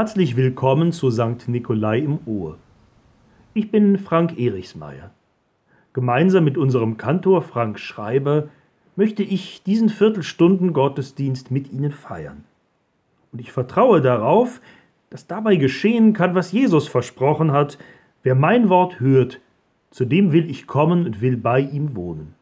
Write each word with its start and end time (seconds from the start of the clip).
Herzlich 0.00 0.36
willkommen 0.36 0.92
zu 0.92 1.10
St. 1.10 1.48
Nikolai 1.48 1.98
im 1.98 2.20
Ohr. 2.24 2.56
Ich 3.52 3.72
bin 3.72 3.98
Frank 3.98 4.38
Erichsmeier. 4.38 5.10
Gemeinsam 5.92 6.44
mit 6.44 6.56
unserem 6.56 6.98
Kantor 6.98 7.42
Frank 7.42 7.80
Schreiber 7.80 8.48
möchte 8.94 9.24
ich 9.24 9.64
diesen 9.64 9.88
Viertelstunden 9.88 10.72
Gottesdienst 10.72 11.50
mit 11.50 11.72
Ihnen 11.72 11.90
feiern. 11.90 12.44
Und 13.32 13.40
ich 13.40 13.50
vertraue 13.50 14.00
darauf, 14.00 14.60
dass 15.10 15.26
dabei 15.26 15.56
geschehen 15.56 16.12
kann, 16.12 16.36
was 16.36 16.52
Jesus 16.52 16.86
versprochen 16.86 17.50
hat, 17.50 17.76
wer 18.22 18.36
mein 18.36 18.68
Wort 18.68 19.00
hört, 19.00 19.40
zu 19.90 20.04
dem 20.04 20.30
will 20.30 20.48
ich 20.48 20.68
kommen 20.68 21.06
und 21.06 21.20
will 21.20 21.36
bei 21.36 21.58
ihm 21.58 21.96
wohnen. 21.96 22.34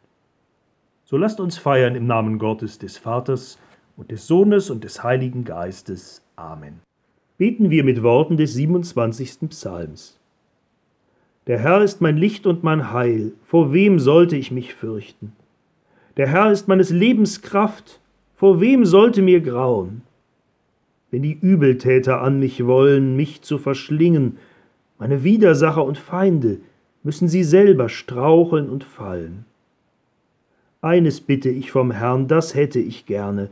So 1.06 1.16
lasst 1.16 1.40
uns 1.40 1.56
feiern 1.56 1.94
im 1.94 2.06
Namen 2.06 2.38
Gottes 2.38 2.78
des 2.78 2.98
Vaters 2.98 3.58
und 3.96 4.10
des 4.10 4.26
Sohnes 4.26 4.68
und 4.68 4.84
des 4.84 5.02
Heiligen 5.02 5.44
Geistes. 5.44 6.22
Amen. 6.36 6.85
Beten 7.38 7.68
wir 7.68 7.84
mit 7.84 8.02
Worten 8.02 8.38
des 8.38 8.54
27. 8.54 9.50
Psalms. 9.50 10.18
Der 11.46 11.58
Herr 11.58 11.82
ist 11.82 12.00
mein 12.00 12.16
Licht 12.16 12.46
und 12.46 12.64
mein 12.64 12.92
Heil, 12.92 13.32
vor 13.44 13.74
wem 13.74 14.00
sollte 14.00 14.36
ich 14.36 14.50
mich 14.50 14.72
fürchten? 14.72 15.32
Der 16.16 16.28
Herr 16.28 16.50
ist 16.50 16.66
meines 16.66 16.88
Lebens 16.88 17.42
Kraft, 17.42 18.00
vor 18.36 18.62
wem 18.62 18.86
sollte 18.86 19.20
mir 19.20 19.42
grauen? 19.42 20.00
Wenn 21.10 21.20
die 21.20 21.38
Übeltäter 21.38 22.22
an 22.22 22.40
mich 22.40 22.64
wollen, 22.64 23.16
mich 23.16 23.42
zu 23.42 23.58
verschlingen, 23.58 24.38
meine 24.98 25.22
Widersacher 25.22 25.84
und 25.84 25.98
Feinde, 25.98 26.56
müssen 27.02 27.28
sie 27.28 27.44
selber 27.44 27.90
straucheln 27.90 28.70
und 28.70 28.82
fallen. 28.82 29.44
Eines 30.80 31.20
bitte 31.20 31.50
ich 31.50 31.70
vom 31.70 31.90
Herrn, 31.90 32.28
das 32.28 32.54
hätte 32.54 32.78
ich 32.78 33.04
gerne, 33.04 33.50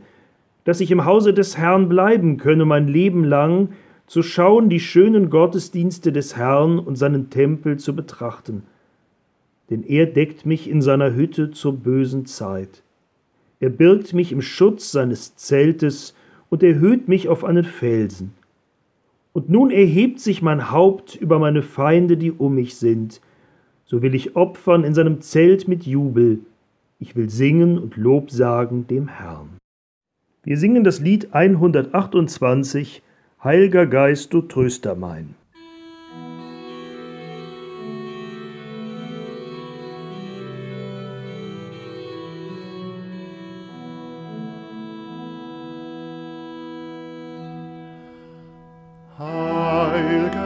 dass 0.65 0.81
ich 0.81 0.91
im 0.91 1.05
Hause 1.05 1.33
des 1.33 1.57
Herrn 1.57 1.87
bleiben 1.87 2.37
könne 2.37 2.65
mein 2.65 2.87
Leben 2.87 3.23
lang, 3.23 3.69
zu 4.07 4.21
schauen 4.21 4.69
die 4.69 4.79
schönen 4.79 5.29
Gottesdienste 5.29 6.11
des 6.11 6.35
Herrn 6.35 6.77
und 6.77 6.97
seinen 6.97 7.29
Tempel 7.29 7.77
zu 7.77 7.95
betrachten. 7.95 8.63
Denn 9.69 9.83
er 9.83 10.05
deckt 10.05 10.45
mich 10.45 10.69
in 10.69 10.81
seiner 10.81 11.15
Hütte 11.15 11.51
zur 11.51 11.73
bösen 11.73 12.25
Zeit. 12.25 12.83
Er 13.59 13.69
birgt 13.69 14.13
mich 14.13 14.31
im 14.31 14.41
Schutz 14.41 14.91
seines 14.91 15.35
Zeltes 15.35 16.13
und 16.49 16.61
erhöht 16.61 17.07
mich 17.07 17.29
auf 17.29 17.43
einen 17.43 17.63
Felsen. 17.63 18.33
Und 19.33 19.49
nun 19.49 19.71
erhebt 19.71 20.19
sich 20.19 20.41
mein 20.41 20.71
Haupt 20.71 21.15
über 21.15 21.39
meine 21.39 21.61
Feinde, 21.61 22.17
die 22.17 22.31
um 22.31 22.55
mich 22.55 22.75
sind. 22.75 23.21
So 23.85 24.01
will 24.01 24.15
ich 24.15 24.35
opfern 24.35 24.83
in 24.83 24.93
seinem 24.93 25.21
Zelt 25.21 25.67
mit 25.67 25.83
Jubel, 25.83 26.39
ich 26.99 27.15
will 27.15 27.29
singen 27.29 27.77
und 27.77 27.97
Lob 27.97 28.31
sagen 28.31 28.87
dem 28.87 29.07
Herrn. 29.07 29.49
Wir 30.45 30.59
singen 30.59 30.83
das 30.83 30.99
Lied 30.99 31.33
128, 31.33 33.01
Heilger 33.43 33.87
Geist, 33.87 34.31
du 34.31 34.43
Tröster 34.43 34.93
mein. 34.93 35.33
Heilger 49.17 50.44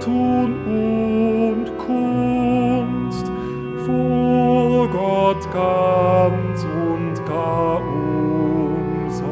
Tun 0.00 0.54
und 0.66 1.66
Kunst 1.78 3.26
vor 3.84 4.88
Gott 4.88 5.52
ganz 5.52 6.64
und 6.64 7.26
gar 7.26 7.82
umsonst. 7.82 9.28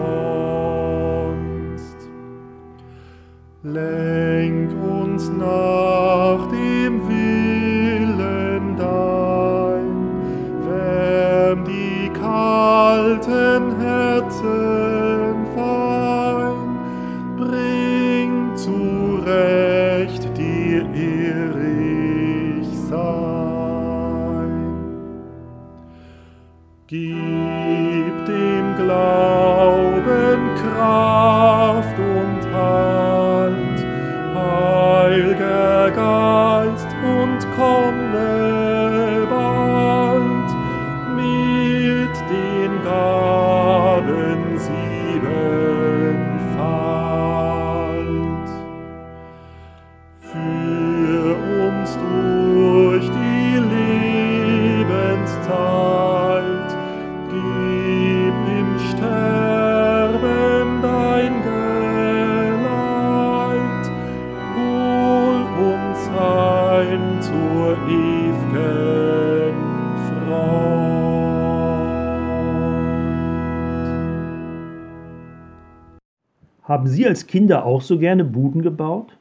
Lenk 3.62 4.70
uns 4.82 5.30
nach 5.30 6.46
dem 6.48 7.08
Willen 7.08 8.76
dein, 8.76 9.86
wärm 10.66 11.64
die 11.64 12.10
kalten 12.10 13.80
Herzen 13.80 15.46
fein, 15.54 16.78
irrig 20.96 22.66
sein. 22.88 24.52
Gib 26.86 28.26
dem 28.26 28.76
Glauben 28.76 30.40
Kraft 30.62 31.98
und 31.98 32.42
Halt, 32.54 33.78
Heiliger 34.34 35.90
Geist, 35.90 36.88
und 37.02 37.40
komme 37.56 39.26
bald 39.28 40.50
mit 41.16 42.14
den 42.30 42.72
Gaben 42.84 44.58
sie. 44.58 44.95
Haben 76.66 76.88
Sie 76.88 77.06
als 77.06 77.28
Kinder 77.28 77.64
auch 77.64 77.80
so 77.80 77.96
gerne 77.96 78.24
Buden 78.24 78.60
gebaut? 78.60 79.16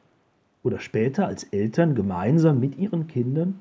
Oder 0.63 0.80
später 0.80 1.27
als 1.27 1.44
Eltern 1.44 1.94
gemeinsam 1.94 2.59
mit 2.59 2.75
Ihren 2.80 3.06
Kindern? 3.06 3.59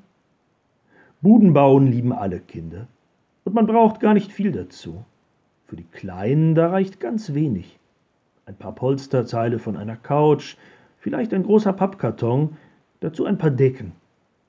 Buden 1.21 1.53
bauen 1.53 1.85
lieben 1.85 2.11
alle 2.11 2.39
Kinder. 2.39 2.87
Und 3.43 3.53
man 3.53 3.67
braucht 3.67 3.99
gar 3.99 4.15
nicht 4.15 4.31
viel 4.31 4.51
dazu. 4.51 5.05
Für 5.67 5.75
die 5.75 5.85
Kleinen, 5.91 6.55
da 6.55 6.69
reicht 6.69 6.99
ganz 6.99 7.35
wenig. 7.35 7.77
Ein 8.47 8.55
paar 8.55 8.73
Polsterteile 8.73 9.59
von 9.59 9.77
einer 9.77 9.95
Couch, 9.95 10.55
vielleicht 10.97 11.31
ein 11.31 11.43
großer 11.43 11.73
Pappkarton, 11.73 12.57
dazu 13.01 13.25
ein 13.25 13.37
paar 13.37 13.51
Decken. 13.51 13.91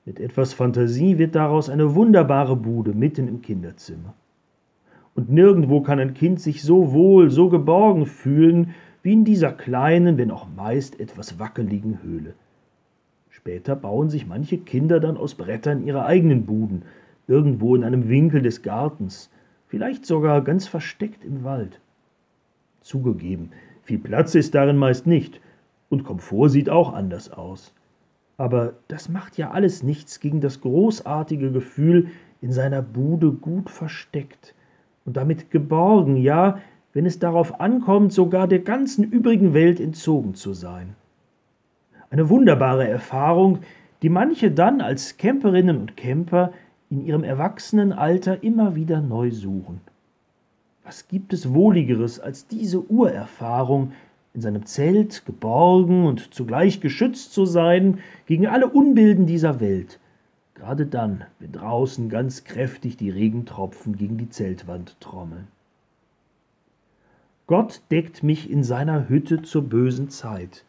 Mit 0.05 0.19
etwas 0.19 0.53
Fantasie 0.53 1.19
wird 1.19 1.35
daraus 1.35 1.69
eine 1.69 1.93
wunderbare 1.93 2.55
Bude 2.55 2.93
mitten 2.93 3.27
im 3.27 3.43
Kinderzimmer. 3.43 4.15
Und 5.13 5.29
nirgendwo 5.29 5.81
kann 5.81 5.99
ein 5.99 6.15
Kind 6.15 6.39
sich 6.39 6.63
so 6.63 6.91
wohl, 6.91 7.29
so 7.29 7.49
geborgen 7.49 8.07
fühlen, 8.07 8.73
wie 9.07 9.13
in 9.13 9.23
dieser 9.23 9.53
kleinen, 9.53 10.17
wenn 10.17 10.31
auch 10.31 10.49
meist 10.53 10.99
etwas 10.99 11.39
wackeligen 11.39 12.03
Höhle. 12.03 12.33
Später 13.29 13.73
bauen 13.77 14.09
sich 14.09 14.27
manche 14.27 14.57
Kinder 14.57 14.99
dann 14.99 15.15
aus 15.15 15.35
Brettern 15.35 15.81
ihre 15.85 16.05
eigenen 16.05 16.45
Buden, 16.45 16.81
irgendwo 17.25 17.73
in 17.73 17.85
einem 17.85 18.09
Winkel 18.09 18.41
des 18.41 18.63
Gartens, 18.63 19.29
vielleicht 19.67 20.05
sogar 20.05 20.41
ganz 20.41 20.67
versteckt 20.67 21.23
im 21.23 21.45
Wald. 21.45 21.79
Zugegeben, 22.81 23.51
viel 23.81 23.97
Platz 23.97 24.35
ist 24.35 24.53
darin 24.53 24.75
meist 24.75 25.07
nicht, 25.07 25.39
und 25.87 26.03
Komfort 26.03 26.49
sieht 26.49 26.69
auch 26.69 26.91
anders 26.91 27.31
aus. 27.31 27.73
Aber 28.35 28.73
das 28.89 29.07
macht 29.07 29.37
ja 29.37 29.51
alles 29.51 29.83
nichts 29.83 30.19
gegen 30.19 30.41
das 30.41 30.59
großartige 30.59 31.53
Gefühl, 31.53 32.09
in 32.41 32.51
seiner 32.51 32.81
Bude 32.81 33.31
gut 33.31 33.69
versteckt 33.69 34.53
und 35.05 35.15
damit 35.15 35.49
geborgen, 35.49 36.17
ja, 36.17 36.59
wenn 36.97 37.05
es 37.05 37.19
darauf 37.19 37.59
ankommt, 37.59 38.11
sogar 38.11 38.47
der 38.47 38.57
ganzen 38.57 39.03
übrigen 39.03 39.53
Welt 39.53 39.79
entzogen 39.79 40.33
zu 40.33 40.53
sein. 40.53 40.95
Eine 42.09 42.27
wunderbare 42.27 42.87
Erfahrung, 42.87 43.59
die 44.01 44.09
manche 44.09 44.49
dann 44.49 44.81
als 44.81 45.17
Camperinnen 45.17 45.77
und 45.77 45.95
Camper 45.95 46.53
in 46.89 47.05
ihrem 47.05 47.23
Erwachsenenalter 47.23 48.41
immer 48.41 48.73
wieder 48.75 48.99
neu 48.99 49.29
suchen. 49.29 49.79
Was 50.83 51.07
gibt 51.07 51.33
es 51.33 51.53
Wohligeres 51.53 52.19
als 52.19 52.47
diese 52.47 52.81
Urerfahrung, 52.89 53.91
in 54.33 54.41
seinem 54.41 54.65
Zelt 54.65 55.23
geborgen 55.27 56.07
und 56.07 56.33
zugleich 56.33 56.81
geschützt 56.81 57.31
zu 57.31 57.45
sein 57.45 57.99
gegen 58.25 58.47
alle 58.47 58.67
Unbilden 58.67 59.27
dieser 59.27 59.59
Welt, 59.59 59.99
gerade 60.55 60.87
dann, 60.87 61.25
wenn 61.37 61.51
draußen 61.51 62.09
ganz 62.09 62.43
kräftig 62.43 62.97
die 62.97 63.11
Regentropfen 63.11 63.95
gegen 63.97 64.17
die 64.17 64.29
Zeltwand 64.29 64.99
trommeln. 64.99 65.47
Gott 67.47 67.81
deckt 67.91 68.23
mich 68.23 68.49
in 68.49 68.63
seiner 68.63 69.09
Hütte 69.09 69.41
zur 69.41 69.63
bösen 69.63 70.09
Zeit. 70.09 70.65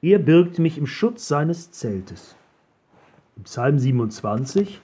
Er 0.00 0.18
birgt 0.18 0.58
mich 0.58 0.78
im 0.78 0.86
Schutz 0.86 1.28
seines 1.28 1.70
Zeltes. 1.72 2.36
Im 3.36 3.42
Psalm 3.42 3.78
27 3.78 4.80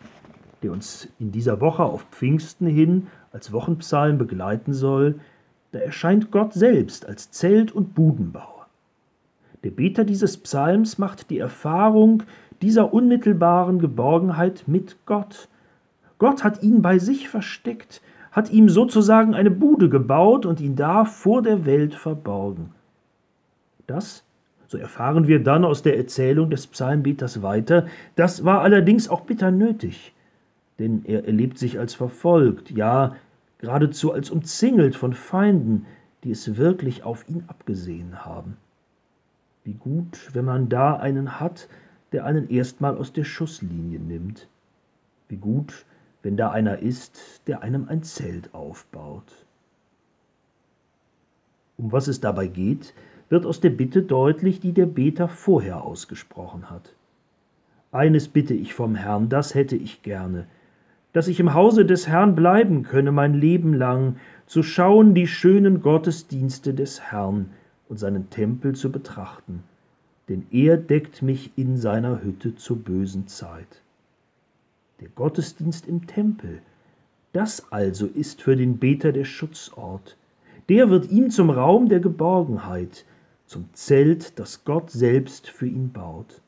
der 0.63 0.73
uns 0.73 1.09
in 1.19 1.33
dieser 1.33 1.61
Woche 1.61 1.85
auf 1.85 2.07
Pfingsten 2.11 2.67
hin 2.67 3.09
als 3.33 3.53
Wochenpsalm 3.53 4.19
begleiten 4.19 4.73
soll, 4.73 5.21
da 5.73 5.79
erscheint 5.79 6.31
Gott 6.31 6.55
selbst 6.55 7.07
als 7.07 7.31
Zelt- 7.31 7.73
und 7.73 7.95
Budenbauer. 7.95 8.67
Der 9.65 9.71
Beter 9.71 10.05
dieses 10.05 10.37
Psalms 10.39 10.99
macht 10.99 11.31
die 11.31 11.39
Erfahrung 11.39 12.23
dieser 12.63 12.93
unmittelbaren 12.93 13.79
Geborgenheit 13.79 14.65
mit 14.67 14.97
Gott. 15.07 15.49
Gott 16.19 16.45
hat 16.45 16.63
ihn 16.63 16.83
bei 16.83 16.99
sich 16.99 17.29
versteckt, 17.29 18.01
hat 18.37 18.51
ihm 18.51 18.69
sozusagen 18.69 19.35
eine 19.35 19.51
Bude 19.51 19.89
gebaut 19.89 20.47
und 20.47 20.61
ihn 20.61 20.77
da 20.77 21.05
vor 21.05 21.43
der 21.43 21.67
Welt 21.67 21.97
verborgen. 21.97 22.71
Das, 23.89 24.23
so 24.69 24.79
erfahren 24.79 25.27
wir 25.27 25.43
dann 25.43 25.65
aus 25.65 25.83
der 25.83 25.97
Erzählung 25.97 26.51
des 26.51 26.69
Psalmbeters 26.69 27.43
weiter, 27.43 27.87
das 28.15 28.45
war 28.45 28.61
allerdings 28.61 29.09
auch 29.09 29.23
bitter 29.23 29.51
nötig 29.51 30.13
denn 30.79 31.05
er 31.05 31.25
erlebt 31.25 31.59
sich 31.59 31.79
als 31.79 31.95
verfolgt, 31.95 32.71
ja 32.71 33.17
geradezu 33.59 34.13
als 34.13 34.31
umzingelt 34.31 34.95
von 34.95 35.15
Feinden, 35.15 35.87
die 36.25 36.31
es 36.31 36.57
wirklich 36.57 37.05
auf 37.05 37.29
ihn 37.29 37.45
abgesehen 37.47 38.25
haben. 38.25 38.57
Wie 39.65 39.75
gut, 39.75 40.31
wenn 40.35 40.45
man 40.45 40.69
da 40.69 40.97
einen 40.97 41.41
hat, 41.41 41.69
der 42.13 42.25
einen 42.25 42.49
erstmal 42.49 42.97
aus 42.97 43.13
der 43.13 43.25
Schusslinie 43.25 43.99
nimmt. 43.99 44.49
Wie 45.29 45.39
gut, 45.39 45.87
wenn 46.27 46.37
da 46.37 46.51
einer 46.51 46.81
ist, 46.81 47.41
der 47.47 47.63
einem 47.63 47.87
ein 47.89 48.03
Zelt 48.03 48.53
aufbaut. 48.53 49.47
Um 51.77 51.93
was 51.93 52.09
es 52.09 52.21
dabei 52.21 52.49
geht, 52.49 52.95
wird 53.29 53.47
aus 53.47 53.61
der 53.61 53.71
Bitte 53.71 54.03
deutlich, 54.03 54.59
die 54.59 54.73
der 54.73 54.87
Beter 54.87 55.29
vorher 55.29 55.85
ausgesprochen 55.85 56.69
hat. 56.69 56.97
Eines 57.93 58.27
bitte 58.27 58.55
ich 58.55 58.75
vom 58.75 58.97
Herrn, 58.97 59.29
das 59.29 59.55
hätte 59.55 59.77
ich 59.77 60.03
gerne, 60.03 60.49
dass 61.13 61.29
ich 61.29 61.39
im 61.39 61.55
Hause 61.55 61.87
des 61.87 62.09
Herrn 62.09 62.35
bleiben 62.35 62.83
könne 62.83 63.13
mein 63.13 63.35
Leben 63.35 63.73
lang, 63.73 64.17
zu 64.47 64.65
schauen 64.65 65.15
die 65.15 65.29
schönen 65.29 65.81
Gottesdienste 65.81 66.75
des 66.75 67.03
Herrn 67.03 67.51
und 67.89 68.01
seinen 68.01 68.31
Tempel 68.31 68.75
zu 68.75 68.91
betrachten, 68.91 69.63
denn 70.29 70.45
er 70.51 70.77
deckt 70.77 71.23
mich 71.23 71.53
in 71.57 71.77
seiner 71.77 72.25
Hütte 72.25 72.57
zur 72.57 72.79
bösen 72.79 73.29
Zeit. 73.29 73.86
Der 75.01 75.09
Gottesdienst 75.09 75.87
im 75.87 76.07
Tempel, 76.07 76.63
das 77.33 77.71
also 77.71 78.07
ist 78.07 78.41
für 78.41 78.57
den 78.57 78.79
Beter 78.79 79.13
der 79.13 79.25
Schutzort, 79.25 80.17
der 80.71 80.89
wird 80.89 81.11
ihm 81.11 81.31
zum 81.31 81.51
Raum 81.51 81.89
der 81.91 82.01
Geborgenheit, 82.01 83.05
zum 83.45 83.69
Zelt, 83.75 84.39
das 84.39 84.65
Gott 84.65 84.91
selbst 84.91 85.51
für 85.51 85.67
ihn 85.67 85.93
baut. 85.93 86.41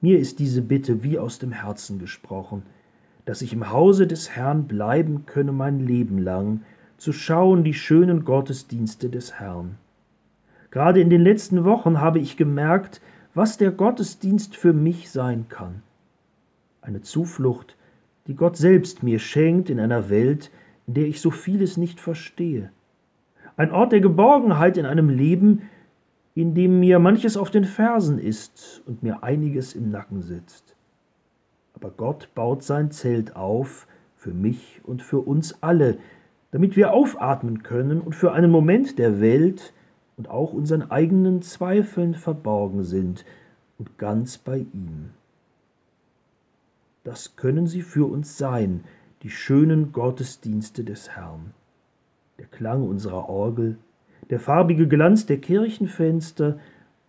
Mir 0.00 0.20
ist 0.20 0.38
diese 0.38 0.62
Bitte 0.62 1.02
wie 1.02 1.18
aus 1.18 1.40
dem 1.40 1.50
Herzen 1.50 1.98
gesprochen, 1.98 2.62
dass 3.24 3.42
ich 3.42 3.52
im 3.52 3.72
Hause 3.72 4.06
des 4.06 4.30
Herrn 4.30 4.68
bleiben 4.68 5.26
könne 5.26 5.50
mein 5.52 5.80
Leben 5.80 6.18
lang, 6.18 6.62
zu 6.96 7.12
schauen 7.12 7.64
die 7.64 7.74
schönen 7.74 8.24
Gottesdienste 8.24 9.10
des 9.10 9.34
Herrn. 9.40 9.78
Gerade 10.70 11.00
in 11.00 11.10
den 11.10 11.22
letzten 11.22 11.64
Wochen 11.64 12.00
habe 12.00 12.20
ich 12.20 12.36
gemerkt, 12.36 13.00
was 13.34 13.58
der 13.58 13.72
Gottesdienst 13.72 14.56
für 14.56 14.72
mich 14.72 15.10
sein 15.10 15.46
kann. 15.48 15.82
Eine 16.86 17.00
Zuflucht, 17.00 17.76
die 18.28 18.36
Gott 18.36 18.56
selbst 18.56 19.02
mir 19.02 19.18
schenkt 19.18 19.70
in 19.70 19.80
einer 19.80 20.08
Welt, 20.08 20.52
in 20.86 20.94
der 20.94 21.06
ich 21.06 21.20
so 21.20 21.32
vieles 21.32 21.76
nicht 21.76 21.98
verstehe. 21.98 22.70
Ein 23.56 23.72
Ort 23.72 23.90
der 23.90 24.00
Geborgenheit 24.00 24.76
in 24.76 24.86
einem 24.86 25.08
Leben, 25.08 25.62
in 26.36 26.54
dem 26.54 26.78
mir 26.78 27.00
manches 27.00 27.36
auf 27.36 27.50
den 27.50 27.64
Fersen 27.64 28.20
ist 28.20 28.82
und 28.86 29.02
mir 29.02 29.24
einiges 29.24 29.74
im 29.74 29.90
Nacken 29.90 30.22
sitzt. 30.22 30.76
Aber 31.74 31.90
Gott 31.90 32.28
baut 32.36 32.62
sein 32.62 32.92
Zelt 32.92 33.34
auf 33.34 33.88
für 34.14 34.32
mich 34.32 34.80
und 34.84 35.02
für 35.02 35.18
uns 35.18 35.60
alle, 35.64 35.98
damit 36.52 36.76
wir 36.76 36.92
aufatmen 36.92 37.64
können 37.64 38.00
und 38.00 38.14
für 38.14 38.32
einen 38.32 38.52
Moment 38.52 39.00
der 39.00 39.20
Welt 39.20 39.72
und 40.16 40.30
auch 40.30 40.52
unseren 40.52 40.88
eigenen 40.88 41.42
Zweifeln 41.42 42.14
verborgen 42.14 42.84
sind 42.84 43.24
und 43.76 43.98
ganz 43.98 44.38
bei 44.38 44.58
ihm. 44.72 45.10
Das 47.06 47.36
können 47.36 47.68
sie 47.68 47.82
für 47.82 48.10
uns 48.10 48.36
sein, 48.36 48.82
die 49.22 49.30
schönen 49.30 49.92
Gottesdienste 49.92 50.82
des 50.82 51.10
Herrn. 51.10 51.52
Der 52.40 52.46
Klang 52.46 52.82
unserer 52.82 53.28
Orgel, 53.28 53.78
der 54.28 54.40
farbige 54.40 54.88
Glanz 54.88 55.24
der 55.24 55.36
Kirchenfenster 55.36 56.58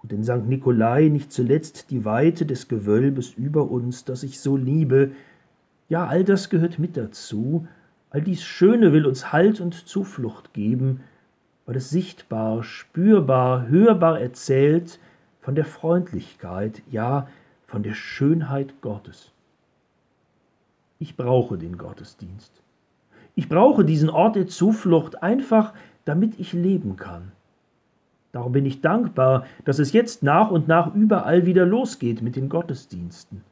und 0.04 0.14
in 0.14 0.24
St. 0.24 0.46
Nikolai 0.46 1.08
nicht 1.08 1.32
zuletzt 1.32 1.90
die 1.90 2.06
Weite 2.06 2.46
des 2.46 2.68
Gewölbes 2.68 3.34
über 3.34 3.72
uns, 3.72 4.06
das 4.06 4.22
ich 4.22 4.40
so 4.40 4.56
liebe, 4.56 5.14
ja, 5.90 6.06
all 6.06 6.24
das 6.24 6.52
gehört 6.52 6.78
mit 6.78 6.96
dazu, 6.96 7.68
all 8.12 8.22
dies 8.22 8.44
Schöne 8.44 8.94
will 8.94 9.08
uns 9.08 9.32
Halt 9.32 9.60
und 9.60 9.74
Zuflucht 9.74 10.54
geben, 10.54 11.00
weil 11.66 11.76
es 11.76 11.90
sichtbar, 11.90 12.62
spürbar, 12.62 13.68
hörbar 13.68 14.22
erzählt 14.22 15.00
von 15.42 15.56
der 15.56 15.66
Freundlichkeit, 15.66 16.84
ja, 16.92 17.28
von 17.66 17.82
der 17.82 17.96
Schönheit 17.96 18.80
Gottes. 18.82 19.34
Ich 21.00 21.16
brauche 21.16 21.58
den 21.58 21.78
Gottesdienst. 21.78 22.52
Ich 23.36 23.50
brauche 23.50 23.86
diesen 23.86 24.10
Ort 24.10 24.36
der 24.36 24.48
Zuflucht 24.48 25.22
einfach, 25.22 25.74
damit 26.06 26.40
ich 26.40 26.54
leben 26.54 26.96
kann. 26.96 27.32
Darum 28.32 28.52
bin 28.52 28.66
ich 28.66 28.82
dankbar, 28.82 29.46
dass 29.64 29.80
es 29.80 29.94
jetzt 29.94 30.24
nach 30.24 30.52
und 30.52 30.68
nach 30.68 30.94
überall 30.96 31.46
wieder 31.46 31.66
losgeht 31.66 32.22
mit 32.22 32.36
den 32.36 32.50
Gottesdiensten. 32.50 33.44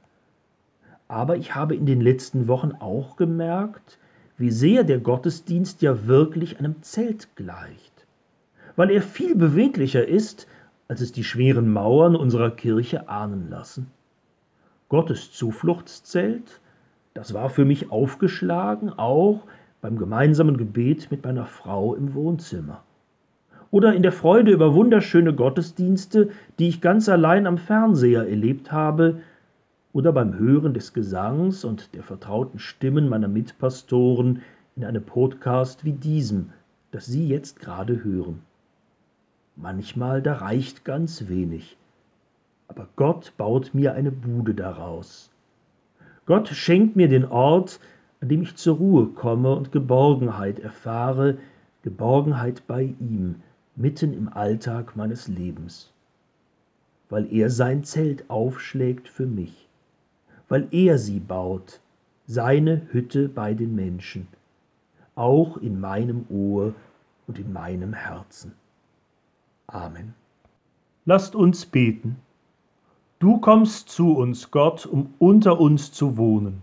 Aber 1.08 1.38
ich 1.38 1.54
habe 1.54 1.76
in 1.76 1.86
den 1.86 2.02
letzten 2.02 2.48
Wochen 2.48 2.72
auch 2.72 3.16
gemerkt, 3.16 4.00
wie 4.38 4.52
sehr 4.52 4.84
der 4.84 5.00
Gottesdienst 5.00 5.82
ja 5.82 6.08
wirklich 6.08 6.60
einem 6.60 6.82
Zelt 6.82 7.36
gleicht, 7.36 8.06
weil 8.76 8.90
er 8.90 9.02
viel 9.02 9.36
beweglicher 9.36 10.06
ist, 10.08 10.48
als 10.88 11.02
es 11.02 11.12
die 11.12 11.24
schweren 11.24 11.72
Mauern 11.72 12.16
unserer 12.16 12.52
Kirche 12.52 13.08
ahnen 13.08 13.50
lassen. 13.50 13.92
Gottes 14.90 15.32
Zufluchtszelt, 15.32 16.60
das 17.16 17.34
war 17.34 17.50
für 17.50 17.66
mich 17.66 17.92
aufgeschlagen, 17.92 18.92
auch 18.92 19.46
beim 19.82 19.98
gemeinsamen 19.98 20.58
Gebet 20.58 21.10
mit 21.12 21.24
meiner 21.24 21.46
Frau 21.46 21.96
im 21.96 22.14
Wohnzimmer. 22.14 22.84
Oder 23.72 23.94
in 23.94 24.04
der 24.04 24.12
Freude 24.12 24.52
über 24.52 24.74
wunderschöne 24.74 25.34
Gottesdienste, 25.34 26.30
die 26.60 26.68
ich 26.68 26.82
ganz 26.82 27.08
allein 27.08 27.48
am 27.48 27.58
Fernseher 27.58 28.28
erlebt 28.28 28.72
habe, 28.72 29.22
oder 29.94 30.12
beim 30.12 30.38
Hören 30.38 30.74
des 30.74 30.92
Gesangs 30.92 31.64
und 31.64 31.96
der 31.96 32.04
vertrauten 32.04 32.60
Stimmen 32.60 33.08
meiner 33.08 33.30
Mitpastoren 33.30 34.42
in 34.76 34.84
einem 34.84 35.04
Podcast 35.04 35.86
wie 35.86 35.94
diesem, 35.94 36.50
das 36.92 37.06
Sie 37.06 37.30
jetzt 37.30 37.62
gerade 37.62 38.04
hören. 38.04 38.42
Manchmal 39.56 40.22
da 40.22 40.34
reicht 40.34 40.84
ganz 40.84 41.30
wenig, 41.30 41.78
aber 42.68 42.90
Gott 42.98 43.32
baut 43.38 43.74
mir 43.74 43.94
eine 43.94 44.12
Bude 44.12 44.54
daraus. 44.54 45.32
Gott 46.26 46.48
schenkt 46.50 46.96
mir 46.96 47.08
den 47.08 47.26
Ort, 47.26 47.80
an 48.22 48.30
dem 48.30 48.42
ich 48.42 48.56
zur 48.56 48.78
Ruhe 48.78 49.08
komme 49.08 49.56
und 49.56 49.72
Geborgenheit 49.72 50.60
erfahre, 50.60 51.38
Geborgenheit 51.84 52.66
bei 52.66 52.96
ihm, 53.00 53.36
mitten 53.76 54.14
im 54.14 54.30
Alltag 54.30 54.96
meines 54.96 55.28
Lebens, 55.28 55.92
weil 57.10 57.32
er 57.32 57.50
sein 57.50 57.84
Zelt 57.84 58.30
aufschlägt 58.30 59.08
für 59.08 59.28
mich, 59.28 59.68
weil 60.50 60.68
er 60.72 60.98
sie 60.98 61.20
baut, 61.20 61.80
seine 62.26 62.88
Hütte 62.92 63.30
bei 63.30 63.54
den 63.54 63.76
Menschen, 63.76 64.28
auch 65.14 65.58
in 65.58 65.80
meinem 65.80 66.26
Ohr 66.30 66.74
und 67.28 67.38
in 67.38 67.54
meinem 67.54 67.94
Herzen. 67.94 68.54
Amen. 69.68 70.16
Lasst 71.06 71.36
uns 71.36 71.68
beten. 71.68 72.18
Du 73.26 73.40
kommst 73.40 73.90
zu 73.90 74.16
uns, 74.16 74.52
Gott, 74.52 74.86
um 74.86 75.16
unter 75.18 75.60
uns 75.60 75.92
zu 75.92 76.16
wohnen. 76.16 76.62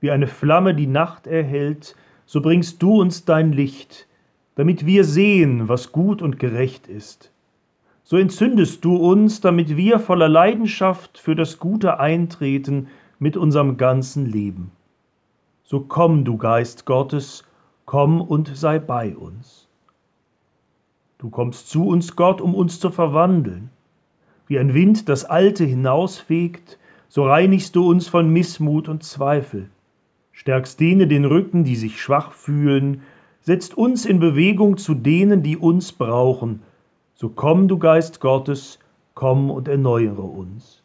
Wie 0.00 0.10
eine 0.10 0.26
Flamme 0.26 0.74
die 0.74 0.88
Nacht 0.88 1.28
erhält, 1.28 1.94
so 2.26 2.40
bringst 2.40 2.82
du 2.82 3.00
uns 3.00 3.24
dein 3.24 3.52
Licht, 3.52 4.08
damit 4.56 4.86
wir 4.86 5.04
sehen, 5.04 5.68
was 5.68 5.92
gut 5.92 6.20
und 6.20 6.40
gerecht 6.40 6.88
ist. 6.88 7.30
So 8.02 8.16
entzündest 8.16 8.84
du 8.84 8.96
uns, 8.96 9.40
damit 9.40 9.76
wir 9.76 10.00
voller 10.00 10.28
Leidenschaft 10.28 11.16
für 11.16 11.36
das 11.36 11.60
Gute 11.60 12.00
eintreten 12.00 12.88
mit 13.20 13.36
unserem 13.36 13.76
ganzen 13.76 14.26
Leben. 14.26 14.72
So 15.62 15.78
komm, 15.78 16.24
du 16.24 16.38
Geist 16.38 16.86
Gottes, 16.86 17.44
komm 17.86 18.20
und 18.20 18.50
sei 18.56 18.80
bei 18.80 19.16
uns. 19.16 19.68
Du 21.18 21.30
kommst 21.30 21.70
zu 21.70 21.86
uns, 21.86 22.16
Gott, 22.16 22.40
um 22.40 22.52
uns 22.52 22.80
zu 22.80 22.90
verwandeln. 22.90 23.70
Wie 24.52 24.58
ein 24.58 24.74
Wind 24.74 25.08
das 25.08 25.24
Alte 25.24 25.64
hinausfegt, 25.64 26.78
so 27.08 27.24
reinigst 27.24 27.74
du 27.74 27.88
uns 27.88 28.08
von 28.08 28.30
Missmut 28.30 28.86
und 28.86 29.02
Zweifel, 29.02 29.70
stärkst 30.30 30.78
denen 30.78 31.08
den 31.08 31.24
Rücken, 31.24 31.64
die 31.64 31.74
sich 31.74 31.98
schwach 31.98 32.32
fühlen, 32.32 33.00
setzt 33.40 33.78
uns 33.78 34.04
in 34.04 34.20
Bewegung 34.20 34.76
zu 34.76 34.92
denen, 34.92 35.42
die 35.42 35.56
uns 35.56 35.92
brauchen. 35.92 36.60
So 37.14 37.30
komm, 37.30 37.66
du 37.66 37.78
Geist 37.78 38.20
Gottes, 38.20 38.78
komm 39.14 39.50
und 39.50 39.68
erneuere 39.68 40.22
uns. 40.22 40.82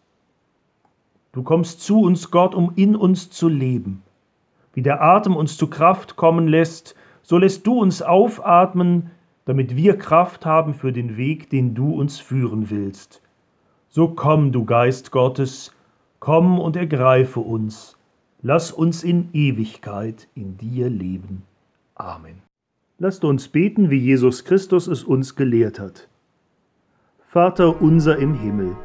Du 1.34 1.44
kommst 1.44 1.82
zu 1.82 2.00
uns, 2.00 2.32
Gott, 2.32 2.56
um 2.56 2.72
in 2.78 2.96
uns 2.96 3.32
zu 3.32 3.50
leben. 3.50 4.02
Wie 4.76 4.82
der 4.82 5.04
Atem 5.04 5.36
uns 5.36 5.58
zu 5.58 5.68
Kraft 5.68 6.16
kommen 6.16 6.48
lässt, 6.48 6.96
so 7.22 7.38
lässt 7.38 7.68
du 7.68 7.82
uns 7.82 8.02
aufatmen, 8.02 9.12
damit 9.44 9.76
wir 9.76 9.98
Kraft 9.98 10.46
haben 10.46 10.74
für 10.74 10.94
den 10.94 11.18
Weg, 11.18 11.50
den 11.50 11.76
du 11.76 11.94
uns 11.94 12.18
führen 12.18 12.70
willst. 12.70 13.22
So 13.98 14.10
komm, 14.10 14.52
du 14.52 14.64
Geist 14.64 15.10
Gottes, 15.10 15.74
komm 16.20 16.60
und 16.60 16.76
ergreife 16.76 17.40
uns, 17.40 17.98
lass 18.44 18.72
uns 18.72 19.04
in 19.04 19.30
Ewigkeit 19.34 20.28
in 20.36 20.56
dir 20.56 20.88
leben. 20.88 21.42
Amen. 21.96 22.44
Lasst 23.00 23.26
uns 23.26 23.48
beten, 23.48 23.90
wie 23.90 23.98
Jesus 23.98 24.46
Christus 24.46 24.86
es 24.86 25.04
uns 25.04 25.36
gelehrt 25.36 25.80
hat. 25.80 26.08
Vater 27.22 27.82
unser 27.82 28.20
im 28.20 28.36
Himmel, 28.36 28.76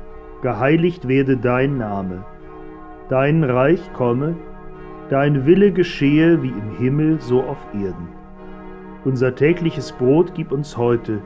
geheiligt 0.41 1.07
werde 1.07 1.37
dein 1.37 1.77
Name, 1.77 2.25
dein 3.11 3.45
Reich 3.45 3.93
komme, 3.93 4.35
dein 5.11 5.45
Wille 5.45 5.73
geschehe 5.73 6.43
wie 6.43 6.49
im 6.49 6.79
Himmel 6.79 7.21
so 7.21 7.43
auf 7.43 7.59
Erden. 7.75 8.09
Unser 9.05 9.35
tägliches 9.35 9.93
Brot 9.93 10.33
gib 10.35 10.53
uns 10.53 10.79
heute 10.79 11.21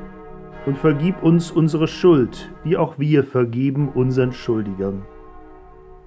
und 0.66 0.76
vergib 0.76 1.23
uns 1.23 1.50
unsere 1.50 1.87
Schuld, 1.87 2.52
wie 2.64 2.76
auch 2.76 2.99
wir 2.99 3.25
vergeben 3.25 3.88
unseren 3.88 4.32
Schuldigern. 4.32 5.02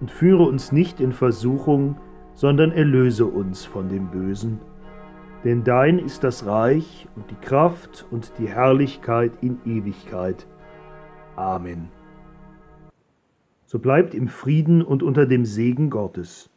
Und 0.01 0.11
führe 0.11 0.43
uns 0.43 0.71
nicht 0.71 0.99
in 0.99 1.13
Versuchung, 1.13 1.97
sondern 2.33 2.71
erlöse 2.71 3.25
uns 3.25 3.65
von 3.65 3.89
dem 3.89 4.07
Bösen. 4.07 4.59
Denn 5.45 5.63
dein 5.63 5.99
ist 5.99 6.23
das 6.25 6.45
Reich 6.45 7.07
und 7.15 7.31
die 7.31 7.35
Kraft 7.35 8.05
und 8.11 8.33
die 8.37 8.47
Herrlichkeit 8.47 9.31
in 9.41 9.57
Ewigkeit. 9.65 10.45
Amen. 11.37 11.87
So 13.65 13.79
bleibt 13.79 14.13
im 14.13 14.27
Frieden 14.27 14.81
und 14.81 15.03
unter 15.03 15.25
dem 15.25 15.45
Segen 15.45 15.89
Gottes. 15.89 16.49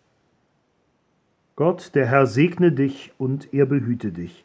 Gott, 1.54 1.94
der 1.94 2.06
Herr 2.06 2.26
segne 2.26 2.73
dich 2.73 3.12
und 3.18 3.52
er 3.54 3.66
behüte 3.66 4.11
dich. 4.11 4.44